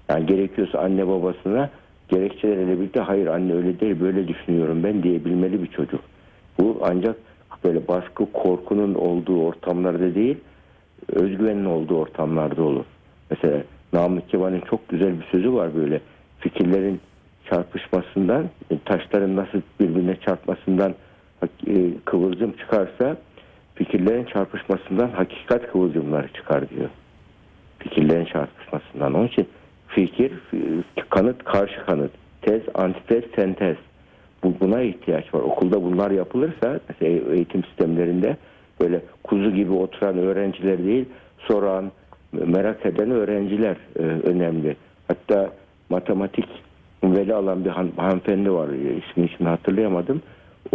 Yani 0.09 0.27
gerekiyorsa 0.27 0.79
anne 0.79 1.09
babasına 1.09 1.71
gerekçelerle 2.09 2.79
birlikte 2.79 3.01
hayır 3.01 3.27
anne 3.27 3.55
öyle 3.55 3.81
değil 3.81 4.01
böyle 4.01 4.29
düşünüyorum 4.29 4.85
ben 4.85 5.03
diyebilmeli 5.03 5.63
bir 5.63 5.69
çocuk. 5.69 6.01
Bu 6.61 6.79
ancak 6.83 7.17
böyle 7.65 7.89
baskı 7.89 8.33
korkunun 8.33 8.95
olduğu 8.95 9.43
ortamlarda 9.43 10.15
değil 10.15 10.37
özgüvenin 11.13 11.65
olduğu 11.65 11.99
ortamlarda 11.99 12.63
olur. 12.63 12.85
Mesela 13.31 13.63
Namık 13.93 14.29
Kemal'in 14.29 14.61
çok 14.61 14.89
güzel 14.89 15.21
bir 15.21 15.25
sözü 15.25 15.53
var 15.53 15.77
böyle 15.77 16.01
fikirlerin 16.41 17.01
çarpışmasından 17.51 18.49
taşların 18.85 19.37
nasıl 19.37 19.61
birbirine 19.81 20.17
çarpmasından 20.17 20.95
e, 21.67 21.91
kıvılcım 22.05 22.53
çıkarsa 22.53 23.17
fikirlerin 23.75 24.25
çarpışmasından 24.25 25.09
hakikat 25.09 25.73
kıvılcımları 25.73 26.29
çıkar 26.33 26.71
diyor. 26.71 26.89
Fikirlerin 27.79 28.25
çarpışmasından. 28.25 29.15
Onun 29.15 29.27
için 29.27 29.49
fikir, 29.89 30.33
kanıt, 31.11 31.45
karşı 31.45 31.87
kanıt, 31.87 32.11
tez, 32.43 32.63
antitez, 32.75 33.25
sentez. 33.37 33.77
Bu, 34.45 34.55
buna 34.61 34.81
ihtiyaç 34.81 35.35
var. 35.35 35.41
Okulda 35.41 35.83
bunlar 35.83 36.11
yapılırsa 36.11 36.81
mesela 36.89 37.35
eğitim 37.35 37.65
sistemlerinde 37.65 38.37
böyle 38.81 39.01
kuzu 39.25 39.51
gibi 39.51 39.73
oturan 39.73 40.19
öğrenciler 40.19 40.85
değil, 40.85 41.05
soran, 41.39 41.93
merak 42.33 42.87
eden 42.87 43.11
öğrenciler 43.11 43.77
e, 43.99 44.03
önemli. 44.03 44.77
Hatta 45.09 45.51
matematik 45.89 46.49
veli 47.05 47.35
alan 47.35 47.65
bir 47.65 47.71
han, 47.71 47.91
hanımefendi 47.97 48.53
var. 48.53 48.69
İsmini 48.69 49.29
şimdi 49.37 49.51
hatırlayamadım. 49.51 50.23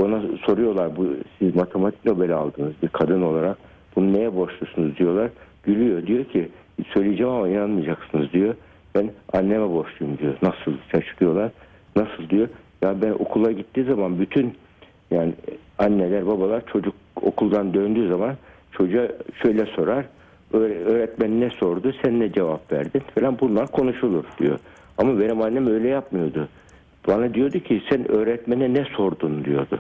Ona 0.02 0.22
soruyorlar 0.46 0.96
bu 0.96 1.08
siz 1.40 1.56
matematik 1.56 2.06
Nobel 2.06 2.32
aldınız 2.32 2.74
bir 2.84 2.88
kadın 2.88 3.22
olarak. 3.22 3.58
Bunu 3.96 4.14
neye 4.14 4.36
borçlusunuz 4.36 4.98
diyorlar. 4.98 5.30
Gülüyor. 5.64 6.08
Diyor 6.08 6.24
ki 6.26 6.50
söyleyeceğim 6.94 7.32
ama 7.32 7.48
inanmayacaksınız 7.48 8.34
diyor. 8.34 8.56
Ben 8.96 9.12
anneme 9.34 9.70
borçluyum 9.70 10.18
diyor. 10.18 10.34
Nasıl 10.42 10.74
şaşırıyorlar. 10.92 11.52
Nasıl 11.96 12.30
diyor. 12.30 12.50
Ya 12.82 13.02
ben 13.02 13.12
okula 13.12 13.52
gittiği 13.52 13.84
zaman 13.84 14.20
bütün 14.20 14.56
yani 15.12 15.34
anneler 15.80 16.28
babalar 16.28 16.66
çocuk 16.66 16.96
okuldan 17.16 17.74
döndüğü 17.74 18.08
zaman 18.10 18.36
çocuğa 18.72 19.08
şöyle 19.44 19.66
sorar. 19.66 20.06
Öğretmen 20.54 21.42
ne 21.42 21.50
sordu 21.50 21.94
sen 22.04 22.20
ne 22.20 22.32
cevap 22.32 22.72
verdin 22.72 23.02
falan 23.16 23.40
bunlar 23.40 23.68
konuşulur 23.68 24.24
diyor. 24.40 24.60
Ama 24.98 25.20
benim 25.20 25.42
annem 25.42 25.68
öyle 25.68 25.88
yapmıyordu. 25.88 26.48
Bana 27.08 27.34
diyordu 27.34 27.60
ki 27.60 27.84
sen 27.90 28.12
öğretmene 28.12 28.74
ne 28.74 28.86
sordun 28.86 29.46
diyordu. 29.46 29.80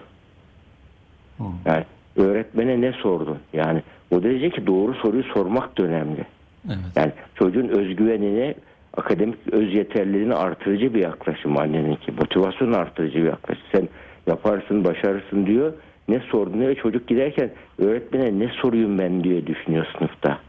Yani 1.65 1.83
öğretmene 2.15 2.81
ne 2.81 2.91
sordun? 2.91 3.37
Yani 3.53 3.81
o 4.11 4.23
derece 4.23 4.49
ki 4.49 4.67
doğru 4.67 4.93
soruyu 4.93 5.23
sormak 5.23 5.77
da 5.77 5.83
önemli. 5.83 6.25
Evet. 6.67 6.77
Yani 6.95 7.11
çocuğun 7.35 7.67
özgüvenine 7.67 8.55
akademik 8.97 9.37
öz 9.51 9.73
yeterliliğini 9.73 10.33
artırıcı 10.33 10.93
bir 10.93 11.03
yaklaşım 11.03 11.57
anneninki. 11.57 12.11
Motivasyonu 12.11 12.77
artırıcı 12.77 13.17
bir 13.17 13.27
yaklaşım. 13.27 13.63
Sen 13.71 13.89
yaparsın, 14.27 14.85
başarırsın 14.85 15.45
diyor. 15.45 15.73
Ne 16.07 16.19
sordun 16.19 16.59
diyor. 16.59 16.75
Çocuk 16.75 17.07
giderken 17.07 17.51
öğretmene 17.79 18.39
ne 18.39 18.47
soruyum 18.47 18.99
ben 18.99 19.23
diye 19.23 19.47
düşünüyor 19.47 19.85
sınıfta. 19.97 20.39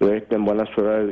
Öğretmen 0.00 0.46
bana 0.46 0.66
sorar 0.66 1.06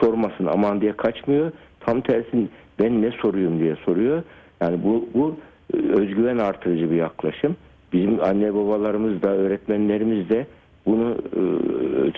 sormasın 0.00 0.46
aman 0.46 0.80
diye 0.80 0.92
kaçmıyor. 0.92 1.52
Tam 1.80 2.00
tersini 2.00 2.48
ben 2.78 3.02
ne 3.02 3.10
soruyum 3.10 3.60
diye 3.60 3.76
soruyor. 3.76 4.22
Yani 4.60 4.78
bu, 4.84 5.08
bu 5.14 5.36
özgüven 5.72 6.38
artırıcı 6.38 6.90
bir 6.90 6.96
yaklaşım. 6.96 7.56
Bizim 7.92 8.24
anne 8.24 8.54
babalarımız 8.54 9.22
da 9.22 9.28
öğretmenlerimiz 9.28 10.28
de 10.28 10.46
bunu 10.86 11.10
e, 11.12 11.42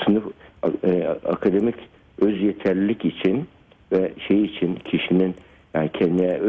sınıf 0.04 0.24
e, 0.84 1.08
akademik 1.28 1.74
öz 2.20 2.42
yeterlilik 2.42 3.04
için 3.04 3.48
ve 3.92 4.12
şey 4.28 4.44
için 4.44 4.74
kişinin 4.74 5.34
yani 5.74 5.90
kendine 5.92 6.40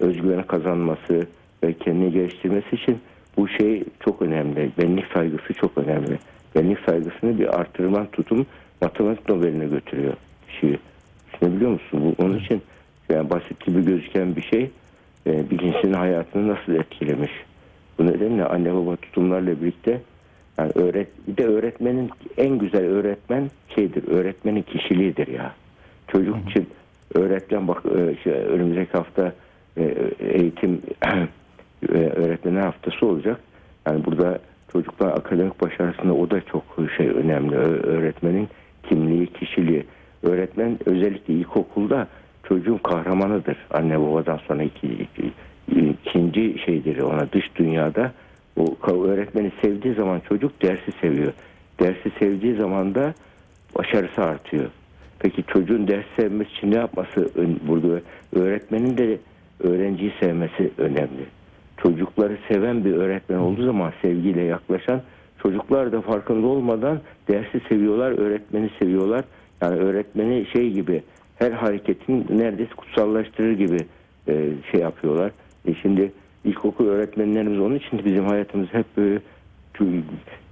özgüven 0.00 0.42
kazanması 0.42 1.26
ve 1.64 1.72
kendini 1.72 2.12
geliştirmesi 2.12 2.76
için 2.76 2.98
bu 3.36 3.48
şey 3.48 3.84
çok 4.04 4.22
önemli. 4.22 4.70
Benlik 4.78 5.04
saygısı 5.14 5.54
çok 5.54 5.78
önemli. 5.78 6.18
Benlik 6.54 6.78
saygısını 6.78 7.38
bir 7.38 7.60
artırman 7.60 8.06
tutum 8.06 8.46
matematik 8.80 9.28
Nobel'ine 9.28 9.66
götürüyor 9.66 10.14
kişiyi. 10.48 10.78
Düşünebiliyor 11.32 11.70
musun? 11.70 12.00
Bu, 12.18 12.24
onun 12.24 12.38
için 12.38 12.62
yani 13.08 13.30
basit 13.30 13.66
gibi 13.66 13.84
gözüken 13.84 14.36
bir 14.36 14.42
şey 14.42 14.70
e, 15.26 15.50
bilinçli 15.50 15.92
hayatını 15.92 16.48
nasıl 16.48 16.74
etkilemiş. 16.74 17.30
Bu 17.98 18.06
nedenle 18.06 18.44
anne 18.44 18.74
baba 18.74 18.96
tutumlarla 18.96 19.60
birlikte 19.60 20.00
yani 20.58 20.72
öğret 20.74 21.08
bir 21.28 21.36
de 21.36 21.46
öğretmenin 21.46 22.10
en 22.36 22.58
güzel 22.58 22.84
öğretmen 22.84 23.50
şeydir. 23.74 24.08
Öğretmenin 24.08 24.62
kişiliğidir 24.62 25.26
ya. 25.26 25.54
Çocuk 26.12 26.50
için 26.50 26.68
öğretmen 27.14 27.68
bak 27.68 27.82
e, 27.86 28.16
şey, 28.24 28.32
önümüzdeki 28.32 28.92
hafta 28.92 29.32
e, 29.76 29.94
eğitim 30.20 30.82
e, 31.88 31.98
öğretmenler 31.98 32.60
haftası 32.60 33.06
olacak. 33.06 33.40
Yani 33.86 34.04
burada 34.04 34.38
çocuklar 34.72 35.08
akademik 35.08 35.60
başarısında 35.60 36.14
o 36.14 36.30
da 36.30 36.40
çok 36.40 36.62
şey 36.96 37.08
önemli. 37.08 37.56
Öğretmenin 37.56 38.48
kimliği, 38.88 39.26
kişiliği. 39.26 39.84
Öğretmen 40.22 40.78
özellikle 40.86 41.34
ilkokulda 41.34 42.08
çocuğun 42.48 42.78
kahramanıdır. 42.78 43.56
Anne 43.70 44.00
babadan 44.00 44.40
sonra 44.48 44.62
iki, 44.62 44.86
iki, 44.86 45.32
ikinci 45.76 46.58
şeydir 46.66 46.98
ona 46.98 47.32
dış 47.32 47.44
dünyada. 47.56 48.12
O 48.56 48.76
öğretmeni 49.06 49.52
sevdiği 49.62 49.94
zaman 49.94 50.20
çocuk 50.28 50.62
dersi 50.62 50.92
seviyor. 51.00 51.32
Dersi 51.80 52.10
sevdiği 52.18 52.54
zaman 52.54 52.94
da 52.94 53.14
başarısı 53.78 54.22
artıyor. 54.22 54.70
Peki 55.20 55.44
çocuğun 55.46 55.88
ders 55.88 56.04
sevmesi 56.16 56.50
için 56.50 56.70
ne 56.70 56.76
yapması 56.76 57.30
burada? 57.68 58.00
Öğretmenin 58.32 58.98
de 58.98 59.18
öğrenciyi 59.60 60.12
sevmesi 60.20 60.70
önemli. 60.78 61.26
Çocukları 61.76 62.38
seven 62.48 62.84
bir 62.84 62.92
öğretmen 62.92 63.38
olduğu 63.38 63.64
zaman 63.64 63.92
sevgiyle 64.02 64.42
yaklaşan 64.42 65.02
çocuklar 65.42 65.92
da 65.92 66.00
farkında 66.00 66.46
olmadan 66.46 67.00
dersi 67.28 67.60
seviyorlar, 67.68 68.10
öğretmeni 68.18 68.70
seviyorlar. 68.78 69.24
Yani 69.62 69.76
öğretmeni 69.76 70.46
şey 70.52 70.70
gibi 70.70 71.02
her 71.38 71.50
hareketin 71.50 72.26
neredeyse 72.30 72.74
kutsallaştırır 72.74 73.52
gibi 73.52 73.78
e, 74.28 74.48
şey 74.70 74.80
yapıyorlar. 74.80 75.32
E 75.66 75.74
şimdi 75.74 76.12
ilkokul 76.44 76.88
öğretmenlerimiz 76.88 77.60
onun 77.60 77.74
için 77.74 78.04
bizim 78.04 78.26
hayatımız 78.26 78.68
hep 78.72 78.86
böyle 78.96 79.20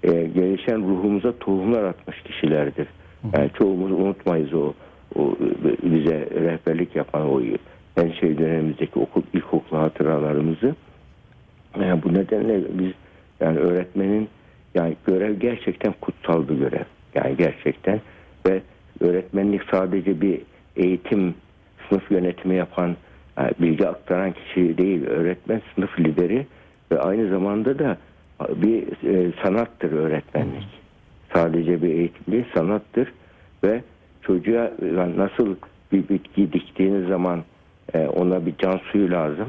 e, 0.03 0.11
gelişen 0.25 0.89
ruhumuza 0.89 1.39
tohumlar 1.39 1.85
atmış 1.85 2.23
kişilerdir. 2.23 2.87
Yani 3.37 3.51
çoğumuz 3.59 3.93
unutmayız 3.93 4.55
o, 4.55 4.73
o 5.15 5.37
e, 5.65 5.91
bize 5.93 6.29
rehberlik 6.31 6.97
yapan 6.97 7.29
o 7.29 7.41
en 7.97 8.11
şey 8.11 8.39
dönemimizdeki 8.39 8.99
okul 8.99 9.23
ilkokul 9.33 9.77
hatıralarımızı. 9.77 10.75
Yani 11.81 12.03
bu 12.03 12.15
nedenle 12.15 12.61
biz 12.79 12.93
yani 13.41 13.59
öğretmenin 13.59 14.29
yani 14.75 14.97
görev 15.07 15.35
gerçekten 15.35 15.95
kutsal 16.01 16.49
bir 16.49 16.55
görev. 16.55 16.85
Yani 17.15 17.37
gerçekten 17.37 18.01
ve 18.47 18.63
öğretmenlik 19.01 19.63
sadece 19.71 20.21
bir 20.21 20.41
eğitim 20.77 21.35
sınıf 21.89 22.11
yönetimi 22.11 22.57
yapan 22.57 22.97
yani 23.39 23.53
bilgi 23.59 23.89
aktaran 23.89 24.33
kişi 24.33 24.79
değil. 24.79 25.07
Öğretmen 25.07 25.63
sınıf 25.75 26.01
lideri 26.01 26.47
ve 26.93 27.01
aynı 27.01 27.31
zamanda 27.31 27.79
da 27.79 27.97
bir 28.41 28.83
e, 28.83 29.33
sanattır 29.43 29.93
öğretmenlik. 29.93 30.78
Sadece 31.35 31.83
bir 31.83 31.89
eğitim 31.89 32.33
değil 32.33 32.45
sanattır 32.55 33.13
ve 33.65 33.83
çocuğa 34.23 34.71
nasıl 35.17 35.57
bir 35.93 36.09
bitki 36.09 36.53
diktiğiniz 36.53 37.09
zaman 37.09 37.43
e, 37.95 38.07
ona 38.07 38.47
bir 38.47 38.55
can 38.59 38.81
suyu 38.93 39.11
lazım. 39.11 39.49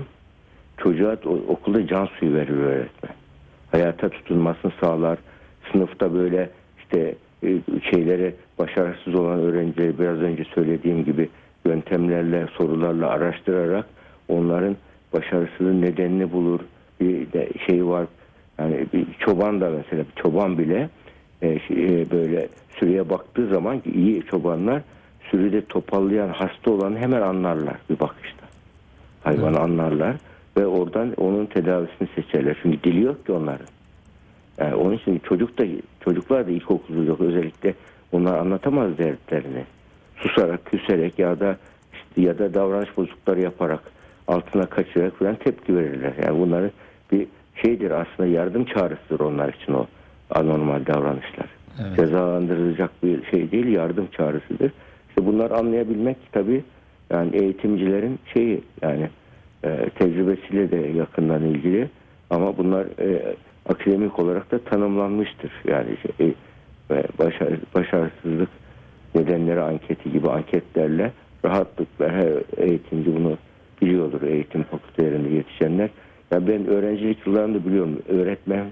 Çocuğa 0.78 1.18
okulda 1.48 1.88
can 1.88 2.06
suyu 2.06 2.36
verir 2.36 2.58
öğretmen. 2.58 3.14
Hayata 3.72 4.10
tutunmasını 4.10 4.72
sağlar. 4.82 5.18
Sınıfta 5.72 6.14
böyle 6.14 6.50
işte 6.80 7.16
e, 7.44 7.60
şeyleri 7.92 8.36
başarısız 8.60 9.16
olan 9.16 9.40
öğrencileri 9.40 10.00
biraz 10.00 10.18
önce 10.18 10.44
söylediğim 10.56 11.06
gibi 11.06 11.30
yöntemlerle, 11.66 12.48
sorularla 12.58 13.10
araştırarak 13.10 13.86
onların 14.28 14.76
başarısının 15.14 15.82
nedenini 15.82 16.32
bulur. 16.32 16.60
Bir 17.00 17.32
de 17.32 17.50
şey 17.68 17.86
var 17.86 18.06
yani 18.60 18.86
bir 18.94 19.06
çoban 19.20 19.62
da 19.62 19.70
mesela 19.70 20.04
bir 20.04 20.22
çoban 20.22 20.58
bile 20.58 20.90
e, 21.42 21.60
şey, 21.60 22.02
e, 22.02 22.12
böyle 22.12 22.48
sürüye 22.80 23.10
baktığı 23.10 23.48
zaman 23.48 23.80
ki 23.80 23.92
iyi 23.92 24.24
çobanlar 24.24 24.82
sürüde 25.32 25.66
topallayan 25.66 26.30
hasta 26.30 26.72
olanı 26.72 26.98
hemen 26.98 27.22
anlarlar 27.22 27.76
bir 27.90 28.00
bakışta. 28.00 28.46
Hayvanı 29.24 29.60
anlarlar 29.60 30.16
ve 30.58 30.66
oradan 30.66 31.14
onun 31.18 31.46
tedavisini 31.46 32.08
seçerler. 32.16 32.58
Çünkü 32.64 32.84
dili 32.84 33.04
yok 33.04 33.26
ki 33.26 33.32
onların. 33.32 33.68
Yani 34.58 34.76
onun 34.76 34.96
için 34.96 35.20
çocuk 35.20 35.58
da 35.58 35.64
çocuklar 36.04 36.48
da 36.48 36.52
ilkokul 36.52 36.96
çocuk 36.96 37.22
özellikle 37.22 37.74
onlar 38.12 38.38
anlatamaz 38.38 38.98
dertlerini. 38.98 39.64
Susarak, 40.16 40.66
küserek 40.66 41.20
ya 41.20 41.40
da 41.40 41.58
işte 41.94 42.22
ya 42.22 42.40
da 42.40 42.54
davranış 42.54 42.98
bozuklukları 42.98 43.42
yaparak 43.42 43.80
altına 44.28 44.66
kaçırarak 44.66 45.20
falan 45.20 45.36
tepki 45.36 45.76
verirler. 45.76 46.14
Yani 46.24 46.40
bunların 46.40 46.72
bir 47.12 47.28
şeydir 47.56 47.92
aslında 47.92 48.30
yardım 48.30 48.66
çağrısıdır 48.66 49.20
onlar 49.20 49.54
için 49.54 49.74
o 49.74 49.88
anormal 50.30 50.86
davranışlar. 50.86 51.50
Evet. 51.82 51.96
Cezalandırılacak 51.96 52.92
bir 53.04 53.26
şey 53.32 53.52
değil 53.52 53.68
yardım 53.68 54.08
çağrısıdır. 54.18 54.72
İşte 55.10 55.26
bunları 55.26 55.58
anlayabilmek 55.58 56.18
tabii 56.32 56.64
yani 57.10 57.36
eğitimcilerin 57.36 58.20
şeyi 58.34 58.62
yani 58.82 59.10
e, 59.64 59.90
tecrübesiyle 59.90 60.72
de 60.72 60.98
yakından 60.98 61.44
ilgili 61.44 61.90
ama 62.30 62.58
bunlar 62.58 62.86
e, 63.00 63.36
akademik 63.70 64.20
olarak 64.20 64.52
da 64.52 64.60
tanımlanmıştır. 64.60 65.52
Yani 65.68 65.90
şey, 66.18 66.34
e, 66.92 67.04
başar, 67.20 67.50
başarısızlık 67.76 68.50
nedenleri 69.16 69.62
anketi 69.62 70.12
gibi 70.12 70.30
anketlerle 70.30 71.12
rahatlıkla 71.46 72.10
her 72.10 72.32
eğitimci 72.58 73.16
bunu 73.16 73.38
biliyordur 73.82 74.22
eğitim 74.22 74.64
fakültelerinde 74.64 75.30
yetişenler. 75.30 75.90
Ya 76.32 76.48
ben 76.48 76.68
öğrencilik 76.68 77.28
yıllarında 77.28 77.66
biliyorum 77.66 78.00
öğretmen 78.10 78.66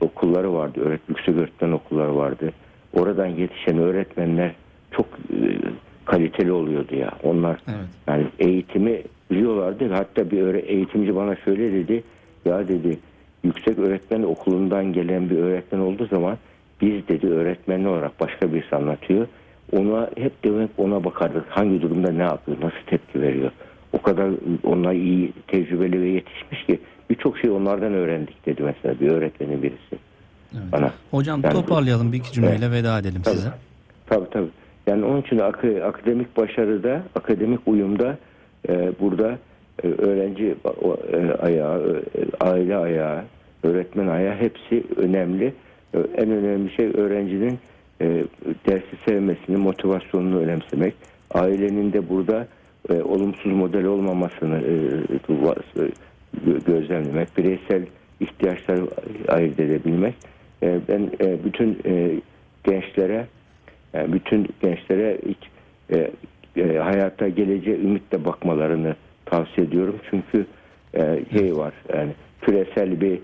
okulları 0.00 0.54
vardı, 0.54 0.80
öğret 0.80 1.00
yüksek 1.08 1.36
öğretmen 1.36 1.72
okulları 1.72 2.16
vardı. 2.16 2.52
Oradan 2.92 3.26
yetişen 3.26 3.78
öğretmenler 3.78 4.52
çok 4.90 5.06
e, 5.06 5.58
kaliteli 6.04 6.52
oluyordu 6.52 6.94
ya. 6.94 7.10
Onlar 7.22 7.58
Evet. 7.68 7.88
yani 8.06 8.26
eğitimi 8.38 9.02
biliyorlardı. 9.30 9.92
Hatta 9.92 10.30
bir 10.30 10.54
eğitimci 10.54 11.16
bana 11.16 11.36
şöyle 11.36 11.72
dedi. 11.72 12.02
Ya 12.44 12.68
dedi 12.68 12.98
yüksek 13.44 13.78
öğretmen 13.78 14.22
okulundan 14.22 14.92
gelen 14.92 15.30
bir 15.30 15.38
öğretmen 15.38 15.78
olduğu 15.78 16.06
zaman 16.06 16.38
biz 16.80 17.08
dedi 17.08 17.26
öğretmenli 17.26 17.88
olarak 17.88 18.20
başka 18.20 18.52
birisi 18.52 18.76
anlatıyor. 18.76 19.26
Ona 19.72 20.10
hep 20.16 20.44
demek 20.44 20.70
ona 20.78 21.04
bakardık. 21.04 21.44
Hangi 21.48 21.82
durumda 21.82 22.12
ne 22.12 22.22
yapıyor, 22.22 22.56
nasıl 22.60 22.86
tepki 22.86 23.20
veriyor. 23.22 23.50
O 23.92 24.02
kadar 24.02 24.30
onlar 24.64 24.92
iyi, 24.92 25.32
tecrübeli 25.46 26.02
ve 26.02 26.08
yetişmiş 26.08 26.64
ki 26.64 26.78
birçok 27.10 27.38
şey 27.38 27.50
onlardan 27.50 27.92
öğrendik 27.92 28.46
dedi 28.46 28.62
mesela 28.62 29.00
bir 29.00 29.08
öğretmenin 29.08 29.62
birisi 29.62 29.96
Evet. 30.54 30.72
bana. 30.72 30.92
Hocam 31.10 31.40
Yani- 31.44 31.52
toparlayalım 31.52 32.12
bir 32.12 32.18
iki 32.18 32.32
cümleyle 32.32 32.70
veda 32.70 32.98
edelim 32.98 33.22
Tabii. 33.24 33.36
size. 33.36 33.48
Tabii 34.06 34.30
tabii. 34.30 34.48
Yani 34.86 35.04
onun 35.04 35.20
için 35.22 35.38
ak- 35.38 35.64
akademik 35.84 36.36
başarıda, 36.36 37.02
akademik 37.14 37.60
uyumda 37.66 38.18
e, 38.68 38.92
burada 39.00 39.38
e, 39.84 39.88
öğrenci 39.88 40.54
e, 41.12 41.32
ayağı, 41.32 42.02
e, 42.14 42.44
aile 42.44 42.76
ayağı, 42.76 43.22
öğretmen 43.62 44.06
ayağı 44.06 44.34
hepsi 44.36 44.84
önemli. 44.96 45.54
E, 45.94 45.98
en 45.98 46.30
önemli 46.30 46.70
şey 46.76 46.86
öğrencinin 46.86 47.58
e, 48.00 48.24
dersi 48.68 48.96
sevmesini, 49.08 49.56
motivasyonunu 49.56 50.38
önemsemek. 50.38 50.94
Ailenin 51.34 51.92
de 51.92 52.08
burada 52.08 52.46
e, 52.90 53.02
olumsuz 53.02 53.52
model 53.52 53.84
olmamasını 53.84 54.58
e, 54.58 54.72
e, 55.14 55.18
gözlemlemek, 56.66 57.36
bireysel 57.38 57.86
ihtiyaçları 58.20 58.88
ayırt 59.28 59.60
edebilmek. 59.60 60.14
E, 60.62 60.80
ben 60.88 61.10
e, 61.20 61.44
bütün 61.44 61.78
e, 61.86 62.20
gençlere 62.64 63.26
bütün 63.94 64.48
gençlere 64.62 65.18
hiç, 65.28 65.38
hayata 66.78 67.28
geleceğe 67.28 67.76
ümitle 67.76 68.24
bakmalarını 68.24 68.96
tavsiye 69.26 69.66
ediyorum. 69.66 69.96
Çünkü 70.10 70.46
şey 71.32 71.56
var 71.56 71.74
yani 71.94 72.12
küresel 72.40 73.00
bir 73.00 73.20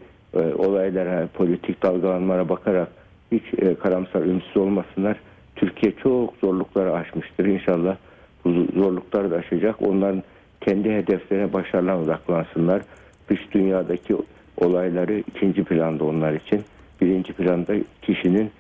olaylara, 0.59 1.29
politik 1.35 1.83
dalgalanmalara 1.83 2.49
bakarak 2.49 2.89
hiç 3.33 3.43
karamsar, 3.83 4.23
ümitsiz 4.23 4.57
olmasınlar. 4.57 5.17
Türkiye 5.57 5.93
çok 6.03 6.35
zorlukları 6.41 6.93
aşmıştır. 6.93 7.45
İnşallah 7.45 7.97
bu 8.45 8.67
zorlukları 8.75 9.31
da 9.31 9.37
aşacak. 9.37 9.83
Onların 9.83 10.23
kendi 10.61 10.91
hedeflerine 10.91 11.53
başarılan 11.53 12.03
odaklansınlar. 12.03 12.83
Dış 13.31 13.41
dünyadaki 13.53 14.17
olayları 14.57 15.19
ikinci 15.19 15.65
planda 15.65 16.05
onlar 16.05 16.33
için. 16.33 16.63
Birinci 17.01 17.33
planda 17.33 17.75
kişinin 18.03 18.51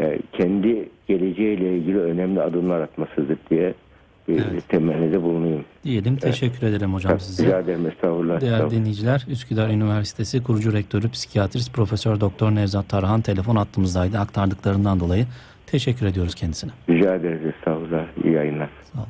e, 0.00 0.18
kendi 0.32 0.88
geleceğiyle 1.08 1.76
ilgili 1.76 1.98
önemli 2.00 2.40
adımlar 2.42 2.80
atmasıdır 2.80 3.38
diye 3.50 3.74
bir 4.28 4.34
Evet. 4.52 4.68
temennide 4.68 5.22
bulunayım. 5.22 5.64
Diyelim 5.84 6.16
teşekkür 6.16 6.66
ederim 6.66 6.94
hocam 6.94 7.12
Rica 7.12 7.24
size. 7.24 7.48
ederim 7.48 7.86
estağfurullah. 7.86 8.40
Değerli 8.40 8.54
Estağfurullah. 8.54 8.70
dinleyiciler, 8.70 9.24
Üsküdar 9.28 9.68
Üniversitesi 9.68 10.42
kurucu 10.42 10.72
rektörü 10.72 11.10
psikiyatrist 11.10 11.72
Profesör 11.74 12.20
Doktor 12.20 12.50
Nevzat 12.54 12.88
Tarhan 12.88 13.20
telefon 13.20 13.56
attığımızdaydı 13.56 14.18
aktardıklarından 14.18 15.00
dolayı. 15.00 15.26
Teşekkür 15.66 16.06
ediyoruz 16.06 16.34
kendisine. 16.34 16.70
Rica 16.88 17.14
ederiz 17.14 17.40
estağfurullah. 17.46 18.04
İyi 18.24 18.32
yayınlar. 18.34 18.70
Sağ 18.92 18.98
olun. 18.98 19.08